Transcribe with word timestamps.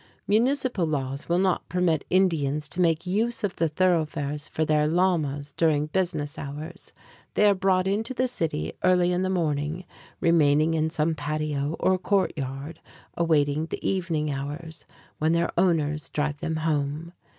Municipal 0.25 0.87
laws 0.87 1.29
will 1.29 1.37
not 1.37 1.69
permit 1.69 2.05
Indians 2.09 2.67
to 2.69 2.81
make 2.81 3.05
use 3.05 3.43
of 3.43 3.57
the 3.57 3.69
thoroughfares 3.69 4.47
for 4.47 4.65
their 4.65 4.87
llamas 4.87 5.51
during 5.55 5.85
business 5.85 6.39
hours; 6.39 6.91
they 7.35 7.47
are 7.47 7.53
brought 7.53 7.85
into 7.85 8.11
the 8.15 8.27
city 8.27 8.73
early 8.83 9.11
in 9.11 9.21
the 9.21 9.29
morning, 9.29 9.85
remaining 10.19 10.73
in 10.73 10.89
some 10.89 11.13
patio 11.13 11.75
or 11.79 11.99
courtyard 11.99 12.79
awaiting 13.15 13.67
the 13.67 13.87
evening 13.87 14.31
hours, 14.31 14.87
when 15.19 15.33
their 15.33 15.51
owners 15.55 16.09
drive 16.09 16.39
them 16.39 16.55
home. 16.55 17.13